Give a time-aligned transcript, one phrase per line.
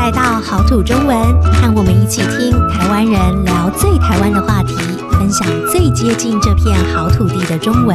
[0.00, 1.14] 来到好土中文，
[1.52, 4.74] 和我们一起听台湾人聊最台湾的话题，
[5.10, 7.94] 分享最接近这片好土地的中文。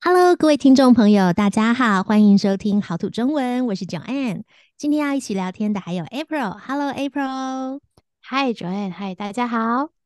[0.00, 4.44] Hello，各位听众朋友，大家好，欢迎收听好土中文，我是 Joanne。
[4.78, 6.56] 今天要一起聊天的还有 April。
[6.66, 7.80] Hello，April。
[8.30, 8.94] Hi，Joanne。
[8.94, 9.97] Hi，大家好。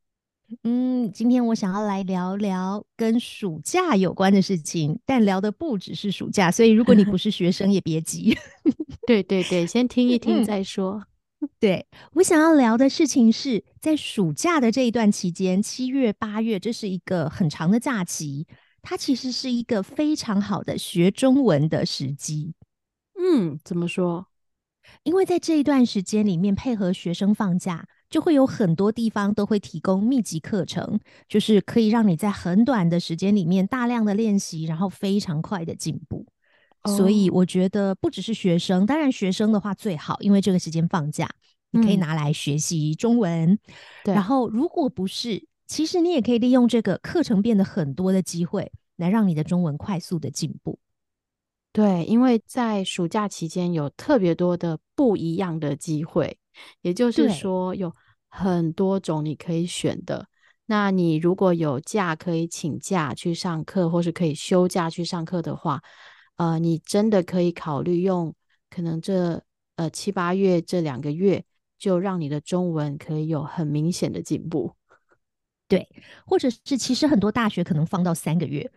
[0.63, 8.37] 嗯，今天我想要来聊聊跟暑假有关的事情，但聊的不只是暑假，所以如果你不是学生也别急。
[9.07, 11.03] 对对对，先听一听再说。
[11.41, 18.47] 嗯、对，我想要聊的事情是在暑假的这一段期间，七月八月，这是一个很长的假期，
[18.81, 22.53] 它其实是一个非常好的学中文的时机。
[23.19, 24.27] 嗯，怎么说？
[25.03, 27.85] 因为在这一段时间里面，配合学生放假。
[28.13, 36.23] 就会有很多地方都会提供密集课程，就是可以让你在很短的时间里面大量的练习，然后非常快的进步。
[36.83, 36.95] Oh.
[36.95, 41.27] 所以我觉得不只是学生，当然学生的话最好，因为这个时间放假，
[41.71, 43.57] 你可以拿来学习中文。
[44.03, 50.77] 对、嗯，然后如果不是，其实你也可以利用这个课程变得很多的机会，来让你的中文快速的进步。
[51.71, 56.37] 对，因为在暑假期间有特别多的不一样的机会，
[56.81, 57.93] 也就是说有。
[58.35, 60.25] 很多种你可以选的，
[60.65, 65.79] 那你如果有假可以请假去上课，或是可以休假去上课的话，
[66.37, 68.33] 呃，你真的可以考虑用
[68.71, 69.39] 可能这
[69.75, 71.45] 呃七八月这两个月，
[71.77, 74.73] 就让你的中文可以有很明显的进步。
[75.67, 75.87] 对，
[76.25, 78.71] 或者是其实很多大学可能放到三个月。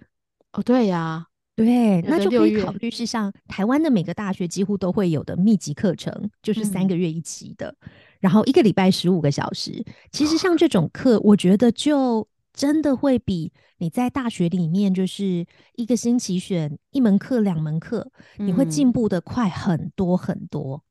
[0.53, 7.75] 哦，对呀，对，那就可以考虑是像台湾的每个大学几乎都会有的密集课程，就是三个月一期的。
[7.81, 20.83] 嗯然后一个礼拜十五个小时，其实像这种课，我觉得就真的会比你在大学里面就是一个星期选一门课、两门课，你会进步的快很多很多。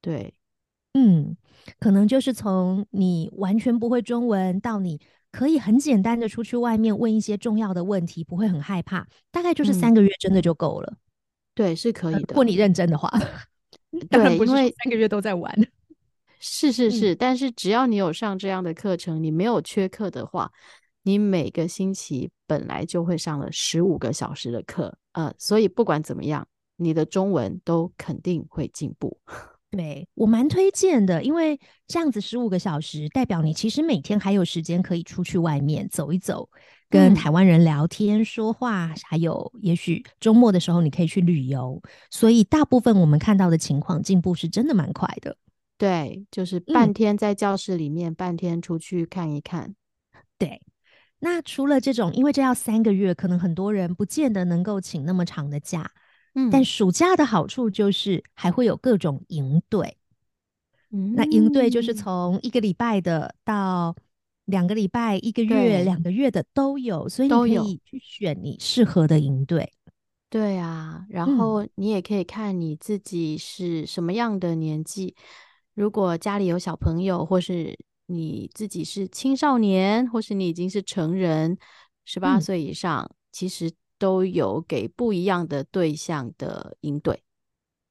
[0.00, 0.32] 对，
[0.94, 1.36] 嗯，
[1.80, 5.00] 可能就是从你完全不会中文到你
[5.38, 10.92] 可以很简单的出去外面问一些重要的问题，不会很害怕，大概就是三个月真的就够了。
[11.54, 12.24] 对，是可以的。
[12.30, 13.08] 如果你认真的话，
[14.10, 15.54] 当然不是三个月都在玩。
[16.40, 20.50] 是是是，但是只要你有上这样的课程，你没有缺课的话，
[21.04, 29.16] 你每个星期本来就会上了十五个小时的课，呃，所以不管怎么样，你的中文都肯定会进步。
[29.70, 36.48] 对，我蛮推荐的，因为这样子十五个小时，代表你其实每天还有时间可以出去外面走一走，
[36.88, 41.80] 跟台湾人聊天说话，还有也许周末的时候你可以去旅游，
[42.10, 45.36] 所以大部分我们看到的情况进步是真的蛮快的。
[45.76, 49.74] 对，就是半天在教室里面，嗯，半天出去看一看。
[50.38, 50.62] 对，
[51.18, 55.90] 那除了这种，因为这要三个月，可能很多人不见得能够请那么长的假。
[56.38, 59.96] 嗯，但暑假的好处就是还会有各种营队。
[60.92, 63.96] 嗯，那营队就是从一个礼拜的到
[64.44, 69.72] 两个礼拜、一个月、两个月的都有，所以你可以去选你适合的营队。
[70.30, 75.16] 对啊，然后你也可以看你自己是什么样的年纪。
[75.74, 81.56] 如果家里有小朋友，或是你自己是青少年，或是你已经是成人，
[82.04, 87.22] 十八岁以上，嗯，其实都有给不一样的对象的营队。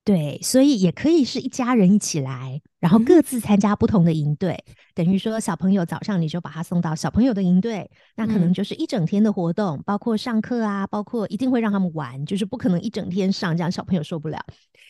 [0.03, 4.53] 对，所以也可以是一家人一起来，然后各自参加不同的营队。
[4.65, 14.39] 嗯，等于说，小朋友早上你就把他送到小朋友的营队，那可能就是一整天的活动，嗯，包括上课啊，包括一定会让他们玩，就是不可能一整天上，这样小朋友受不了。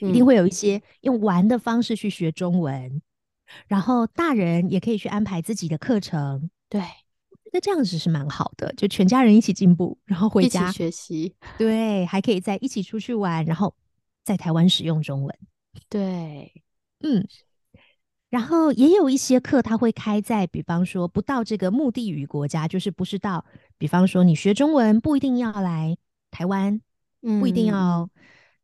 [0.02, 3.02] 一定会有一些用玩的方式去学中文，嗯，
[3.68, 6.52] 然后大人也可以去安排自己的课程。
[6.70, 6.84] 对，
[7.52, 11.36] 那这样子是蛮好的，就全家人一起进步，然后回家学习。
[11.58, 13.74] 对，还可以再一起出去玩，然后
[14.24, 15.38] 在台湾使用中文。
[15.90, 16.64] 对，
[17.00, 17.28] 嗯，
[18.30, 23.46] 然后也有一些课，他会开在，比方说不到这个目的语国家，就是不是到，
[23.78, 25.98] 比方说你学中文不一定要来
[26.32, 26.82] 台湾，
[27.22, 28.10] 嗯，不一定要。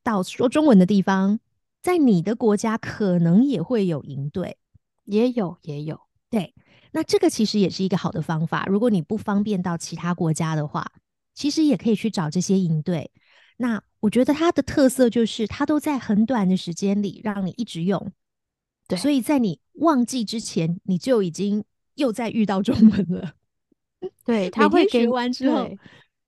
[0.05, 1.39] 到说中文的地方，
[1.81, 4.57] 在你的国家可能也会有营队，
[5.05, 5.97] 也有也有。
[6.29, 6.53] 对，
[6.93, 8.65] 那这个其实也是一个好的方法。
[8.67, 10.89] 如果你不方便到其他国家的话，
[11.33, 13.11] 其实也可以去找这些营队。
[13.57, 18.11] 那我觉得它的特色就是，它都在很短的时间里让你一直用。
[18.87, 21.63] 对，所以在你忘记之前，你就已经
[21.95, 23.33] 又在遇到中文了。
[24.25, 25.69] 对，他会学完之后。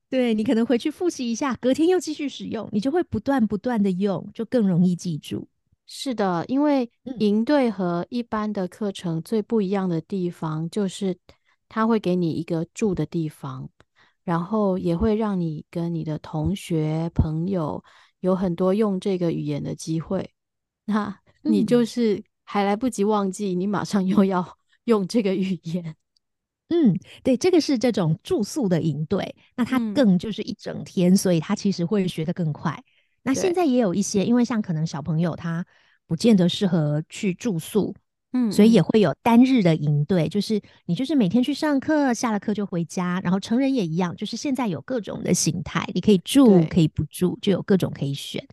[0.08, 5.48] 对，你可能回去复习一下，隔天又继续使用，你就会不断不断的用，就更容易记住。
[5.88, 6.90] 是的，因为
[7.20, 11.18] 营队和一般的课程最不一样的地方，就是
[11.70, 13.70] 它会给你一个住的地方，
[14.24, 17.84] 然后也会让你跟你的同学朋友
[18.20, 20.32] 有很多用这个语言的机会。
[20.86, 25.96] 那你就是还来不及忘记，嗯、你马上又要 用这个语言。
[26.70, 32.84] 嗯，对，这个是这种住宿的营队，那它更就是一整天，嗯、所以它其实会学得更快。
[33.26, 35.66] 那现在也有一些，因为像可能小朋友他
[36.06, 37.94] 不见得适合去住宿，
[38.34, 48.46] 嗯，所以也会有单日的营队，就是你就是每天去上课，下了课就回家，然后成人也一样，就是现在有各种的形态，你可以住，可以不住，就有各种可以选。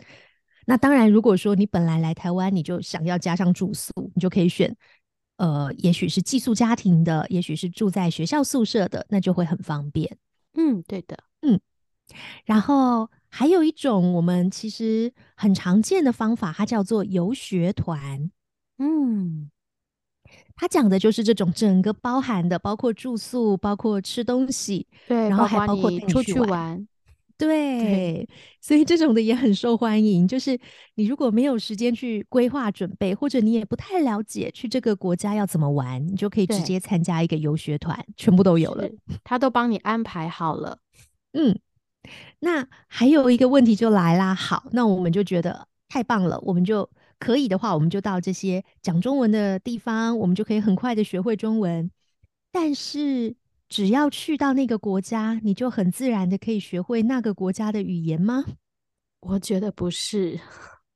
[0.64, 4.74] 那当然，如果说你本来来台湾，你就想要加上住宿，你就可以选。
[5.36, 10.16] 呃，也许是寄宿家庭的，也许是住在学校宿舍的，那就会很方便。
[10.54, 11.60] 嗯，对的，嗯。
[12.44, 18.30] 然后还有一种我们其实很常见的方法，它叫做游学团。
[18.78, 19.50] 嗯，
[20.54, 26.86] 它讲的就是这种整个包含的，包括住宿，包括吃东西，对，然后还包括你出去玩。
[27.38, 28.28] 对，对，
[28.60, 30.28] 所以这种的也很受欢迎。
[30.28, 30.56] 就是
[30.96, 38.86] 你如果没有时间去规划准备，或者你也不太了解去这个国家要怎么玩，你就可以直接参加一个游学团，全部都有了，
[39.24, 40.78] 他都帮你安排好了。
[41.32, 41.58] 嗯，
[42.40, 44.34] 那还有一个问题就来啦。
[44.34, 46.88] 好，那我们就觉得太棒了，我们就
[47.18, 51.90] 可以的话，我们就到这些讲中文的地方，我们就可以很快的学会中文。
[52.50, 53.36] 但是。
[53.68, 58.44] 只要去到那个国家，你就很自然的可以学会那个国家的语言吗？
[59.20, 60.38] 我觉得不是。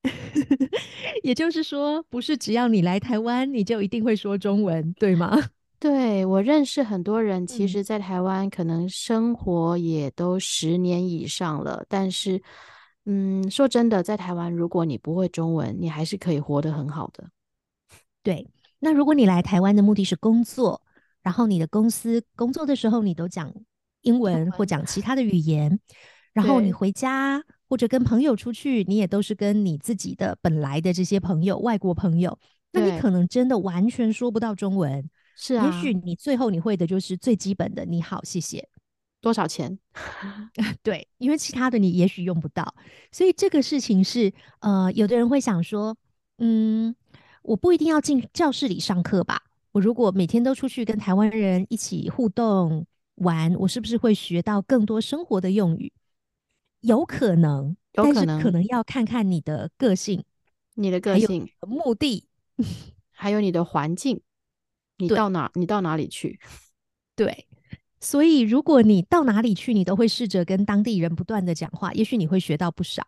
[1.25, 5.38] 也就是说，不是只要你来台湾，你就一定会说中文，对吗？
[5.78, 12.43] 对，我认识很多人，其实在台湾可能生活也都十年以上了，嗯、但是，
[13.05, 17.31] 嗯，说真的，在台湾，如果你不会中文，你还是可以活得很好的。
[18.23, 20.82] 对，那如果你来台湾的目的是工作。
[21.23, 23.52] 然后你的公司工作的时候，你都讲
[24.02, 25.81] 英文或讲其他的语言。
[26.32, 32.38] 然后你回家或者跟朋友出去，你也都是跟你自己的本来的这些朋友，外国朋友。
[32.70, 35.11] 那你可能真的完全说不到中文。
[35.38, 38.67] 是啊，也许你最后你会的就是最基本的“你好，谢谢”，
[39.21, 39.79] 多少钱？
[40.83, 42.75] 对，因为其他的你也许用不到。
[43.12, 45.94] 所以这个事情是，呃，有的人会想说，
[46.38, 46.97] 嗯，
[47.43, 49.43] 我不一定要进教室里上课吧？
[49.73, 52.87] 我如果每天都出去跟台湾人一起互动
[53.17, 55.93] 玩，我是不是会学到更多生活的用语？
[56.81, 60.25] 有可能，有可能，但是可能要看看你的个性、
[60.75, 62.27] 你的个性、目的，
[63.12, 64.23] 还有你的环境。
[64.99, 65.51] 你到哪？
[65.55, 66.39] 你到哪里去？
[67.15, 67.47] 对，
[68.01, 73.07] 所以如果你到哪里去，你都会试着跟当地人不断的讲话，也许你会学到不少。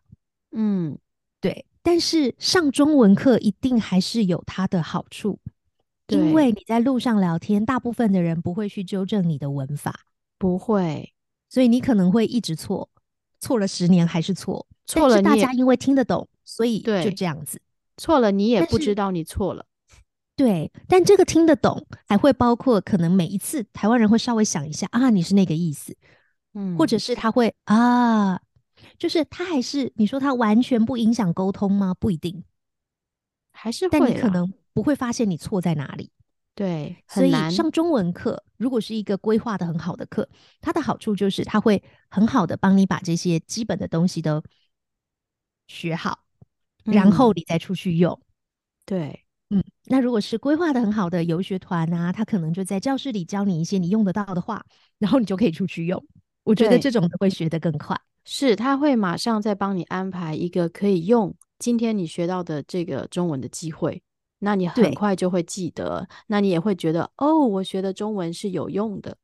[0.53, 0.99] 嗯，
[1.41, 1.65] 对。
[1.83, 5.39] 但是上中文课一定还是有它的好处。
[6.09, 10.07] 因为你在路上聊天，大部分的人不会去纠正你的文法，
[10.39, 11.13] 不会，
[11.51, 12.89] 所以你可能会一直错，
[13.41, 17.61] 错了十年还是错，错了大家因为听得懂，所以就这样子，
[17.99, 19.67] 错了你也不知道你错了，
[20.39, 25.95] 对，但这个听得懂还会包括可能每一次台湾人会稍微想一下啊，你是那个意思，
[26.55, 28.41] 嗯，或者是他会啊，
[28.97, 31.93] 就是他还是你说他完全不影响沟通吗？
[31.99, 32.45] 不一定，
[33.53, 34.51] 还是会，但你可能。
[34.75, 36.09] 不会发现你错在哪里，
[36.55, 40.29] 对，所以上中文课如果是一个规划的很好的课，
[40.61, 44.41] 它的好处就是它会很好的帮你把这些基本的东西都
[45.67, 46.21] 学好，
[46.85, 48.21] 嗯、然后你再出去用。
[48.85, 49.28] 对，嗯，
[49.89, 54.65] 那如果是规划的很好的游学团啊，他可能就在教室里教你一些你用得到的话，
[54.99, 56.05] 然后你就可以出去用。
[56.45, 64.03] 我觉得这种会学得更快，是他会马上再帮你安排一个可以用今天你学到的这个中文的机会。
[64.41, 69.17] 那你很快就会记得，那你也会觉得哦，我学的中文是有用的。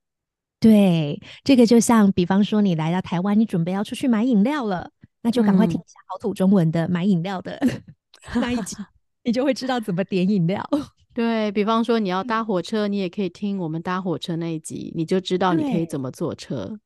[0.59, 4.91] 对，这个就像比方说，你来到台湾，你准备要出去买饮料了，
[5.23, 7.61] 那就赶快听一下好土中文的买饮料的
[8.35, 8.77] 那一集，
[9.25, 10.63] 你就会知道怎么点饮料。
[11.13, 16.79] 对，比方说，你要搭火车，你也可以听我们搭火车那一集，你就知道你可以怎么坐车。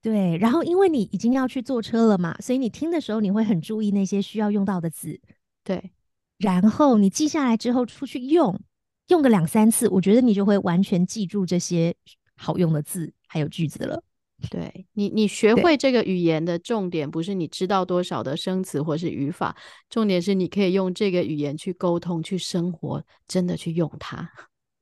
[0.00, 5.20] 对，然后因为你已经要去坐车了嘛，所以你听的时候，你会很注意那些需要用到的字。
[5.62, 5.92] 对。
[6.38, 8.60] 然后你记下来之后出去用，
[9.08, 11.94] 用个两三次，我觉得你就会完全记住这些
[12.36, 14.02] 好用的字还有句子了。
[14.50, 19.56] 对你，你学会这个语言的重点不是你知道多少的生词或是语法，
[19.88, 24.30] 重点是你可以用这个语言去沟通、去生活，真的去用它。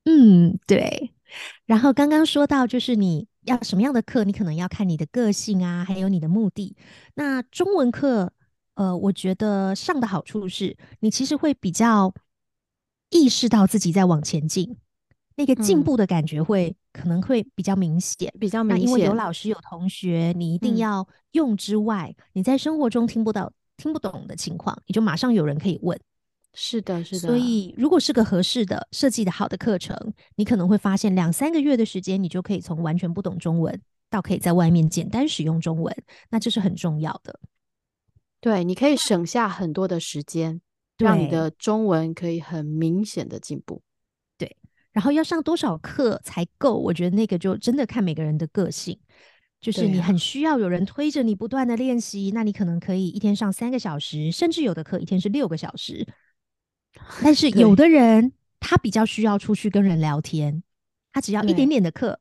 [0.05, 1.13] 嗯，对。
[1.67, 6.77] 然后刚刚说到，就是你要什么样的课，你可能要看你的个性啊，还有你的目的。
[7.15, 8.33] 那中文课。
[8.75, 12.15] 呃，我觉得上的好处是你其实会比较
[13.11, 14.79] 意识到自己在往前进，
[15.41, 18.87] 那个进步的感觉会、嗯、可能会比较明显，比较明显。
[18.87, 25.99] 因为有老师有同学，你一定要用之外，嗯、你在生活中听不到、听不懂的情况，你就马上有人可以问。
[26.53, 27.21] 是的，是的。
[27.21, 29.97] 所以，如果是个合适的、设计的好的课程，
[30.37, 33.81] 你可能会发现两三个月的时间，你就可以从完全不懂中文
[34.11, 35.95] 到可以在外面简单使用中文。
[36.29, 37.41] 那这是很重要的。
[38.41, 40.61] 对，你可以省下很多的时间，
[40.99, 43.81] 让你的中文可以很明显的进步。
[44.93, 46.77] 对，然后要上多少课才够？
[46.77, 48.99] 我觉得那个就真的看每个人的个性。
[49.61, 56.07] 就是你很需要有人推着你不断的练习，那你可能可以一天上三个小时，甚至有的课一天是六个小时。
[57.23, 60.63] 但是有的人他比较需要出去跟人聊天，
[61.13, 62.19] 他只要一点点的课，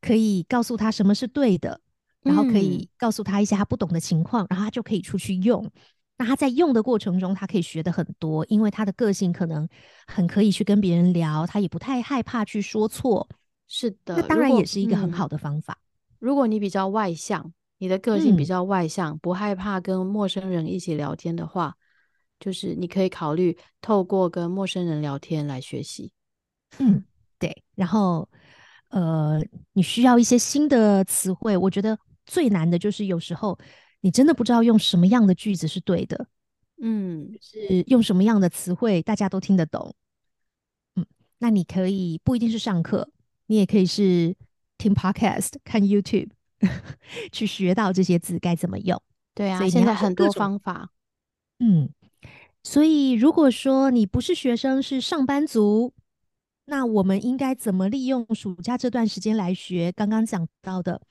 [0.00, 1.80] 可以告诉他什么是对的，
[2.22, 5.70] 然后可以告诉他一些他不懂的情况，然后他就可以出去用。
[6.18, 9.66] 那他在用的过程中，他可以学的很多，因为他的个性可能
[10.06, 13.26] 很可以去跟别人聊，他也不太害怕去说错。
[13.68, 15.78] 是的，那当然也是一个很好的方法。
[16.18, 21.76] 如果你比较外向，你的个性比较外向，嗯，不害怕跟陌生人一起聊天的话，
[22.40, 26.10] 就是你可以考虑透过跟陌生人聊天来学习。
[26.78, 27.04] 嗯，
[27.38, 27.62] 对。
[27.76, 28.28] 然后，
[28.88, 29.40] 呃，
[29.72, 31.56] 你需要一些新的词汇。
[31.56, 31.96] 我觉得
[32.26, 33.56] 最难的就是有时候
[34.00, 36.26] 你真的不知道用什么样的句子是对的。
[36.80, 39.94] 嗯，是用什么样的词汇大家都听得懂。
[40.96, 41.06] 嗯，
[41.38, 43.10] 那你可以不一定是上课，
[43.46, 44.36] 你也可以是。
[44.80, 46.30] 听 podcast、看 YouTube，
[47.32, 49.02] 去学到这些字该怎么用。
[49.34, 50.92] 对啊，所以现在很多方法。
[51.58, 51.90] 嗯，
[52.62, 55.92] 所以如果说你不是学生，是上班族，
[56.66, 59.90] 那我们应该怎么利用暑假这段时间来学？
[59.90, 61.02] 刚刚讲到的，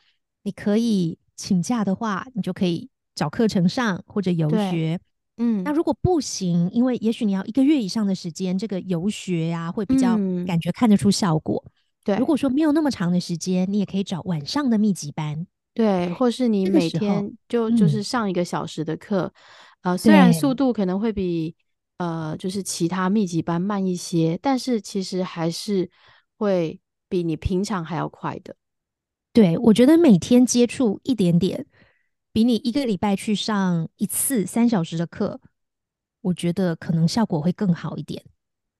[0.43, 4.99] 你可以请假的话，你就可以找课程上或者游学。
[5.37, 11.63] 嗯，那如果不行，因为也许你要一个月以上的时间，这个游学呀、啊、会比较感觉看得出效果。
[11.67, 11.71] 嗯
[12.07, 19.31] 对，如果说没有那么长的时间，你也可以找晚上的密集班，对，或是你每天就就是上一个小时的课，
[19.81, 21.53] 嗯，呃，虽然速度可能会比
[21.97, 25.91] 呃就是其他密集班慢一些，但是其实还是
[26.37, 26.79] 会
[27.09, 28.55] 比你平常还要快的。
[29.37, 31.63] 对，我觉得每天接触一点点，
[32.33, 35.39] 比你一个礼拜去上一次三小时的课，
[36.21, 38.23] 我觉得可能效果会更好一点。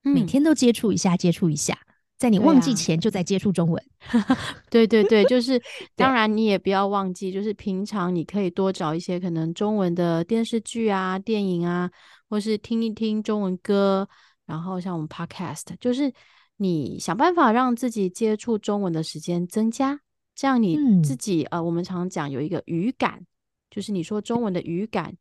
[0.04, 1.78] 嗯，每天都接触一下，接触一下。
[2.18, 3.84] 在你忘记前就在接触中文，
[4.72, 5.62] 对，对对对，就是
[5.96, 11.88] 当然你也不要忘记，就是平常你可以多找一些可能中文的电视剧啊、电影啊，
[12.32, 14.10] 或是听一听中文歌，
[14.48, 16.12] 然后像我们 Podcast，就是
[16.56, 20.00] 你想办法让自己接触中文的时间增加，
[20.38, 23.26] 这样你自己、嗯、呃，我们常常讲有一个语感，
[23.72, 25.14] 就是你说中文的语感，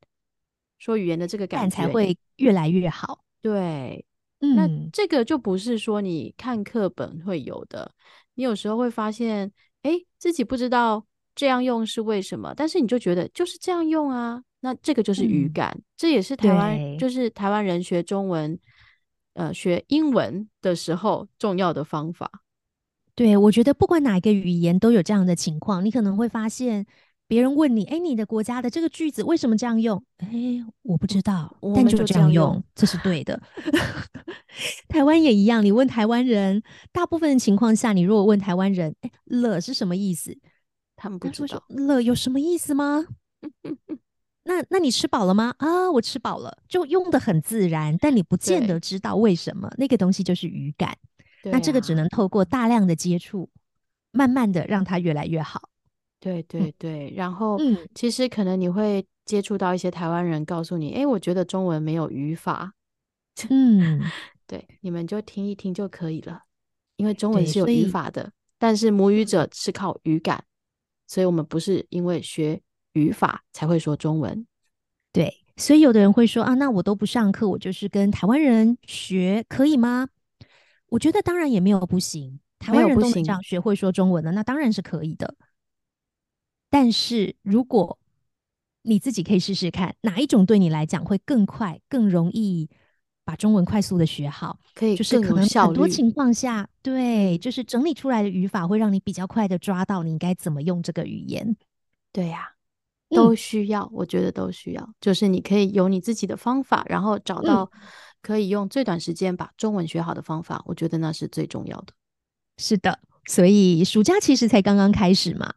[0.79, 4.05] 说语言的这个感觉才会越来越好，对。
[4.41, 7.91] 嗯那这个就不是说你看课本会有的，
[8.35, 11.03] 你有时候会发现，哎，自己不知道
[11.35, 14.43] 这样用是为什么，但是你就觉得就是这样用啊。
[14.61, 18.59] 那这个就是语感，嗯、这也是台湾，就是台湾人学中文，
[19.33, 22.31] 呃，学英文的时候重要的方法。
[23.17, 26.87] 对，我觉得不管哪一个语言都有这样的情况，你可能会发现。
[27.29, 30.01] 别人问你，哎，你的国家的这个句子为什么这样用？
[30.19, 30.29] 哎，
[30.83, 33.43] 我不知道，但就这样用，这是对的。
[34.87, 40.39] 台湾也一样，你问台湾人，大部分的情况下，你如果问台湾人，哎，了是什么意思？
[40.95, 41.65] 他们不知道。
[41.71, 43.05] 了有什么意思吗？
[44.45, 45.53] 那那你吃饱了吗？
[45.59, 49.69] 啊，我吃饱了，就用的很自然，但你不见得知道为什么。
[49.79, 50.97] 那个东西就是语感，
[51.53, 53.49] 那这个只能透过大量的接触，
[54.13, 55.71] 慢慢的让它越来越好。
[56.19, 62.73] 对对对，然后、嗯、其实可能你会接触到一些台湾人，告诉你，哎，我觉得中文没有语法。
[63.51, 64.01] 嗯，
[64.47, 66.43] 对，你们就听一听就可以了，
[66.97, 70.43] 因为中文是有语法的，但是母语者是靠语感，
[71.07, 72.61] 所以我们不是因为学
[72.95, 74.47] 语法才会说中文。
[75.13, 80.09] 对，所以有的人会说啊，那我都不上课，我就是跟台湾人学，可以吗？
[80.89, 85.35] 我觉得当然也没有不行，台湾人都能这样学会说中文的，那当然是可以的。
[86.69, 87.99] 但是，如果
[88.83, 92.69] 你自己可以试试看，哪一种对你来讲会更快、更容易
[93.25, 94.59] 把中文快速的学好？
[94.75, 101.57] 可以，就是可能很多情况下，对，就是整理出来的语法会让你比较快的抓到你应该怎么用这个语言。
[102.13, 102.56] 对呀、啊，
[103.11, 104.91] 都需要、嗯，我觉得都需要。
[105.01, 107.71] 就是你可以有你自己的方法，然后找到
[108.23, 110.63] 可以用最短时间把中文学好的方法。
[110.67, 111.93] 我觉得那是最重要的。
[112.59, 115.53] 是的，所以暑假其实才刚刚开始嘛。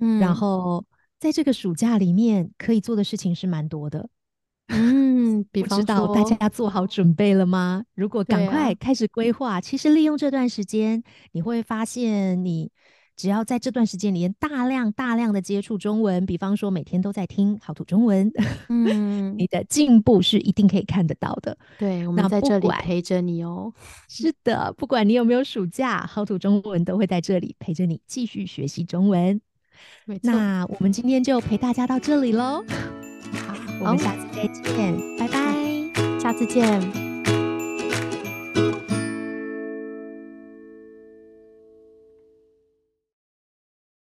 [0.00, 0.84] 嗯，然后
[1.18, 4.08] 在这个暑假里面可以做的事情是蛮多的。
[4.68, 7.84] 嗯， 比方说，知道大家做好准备了吗？
[7.94, 12.70] 如果赶快开始规划，啊，其实利用这段时间，你会发现你
[13.16, 18.30] 只要在这段时间里面大量大量的接触中文，比方说每天都在听好土中文，
[18.68, 21.56] 嗯，你的进步是一定可以看得到的。
[21.78, 23.72] 对，我们在这里陪着你哦。
[24.08, 29.40] 是的，不管你有没有暑假，好土中文都会在这里陪着你继续学习中文。
[30.22, 32.64] 那我们今天就陪大家到这里喽。
[33.46, 36.80] 好，我们下次再见，拜拜，下次见。